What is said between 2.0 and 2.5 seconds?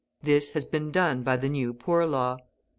Law.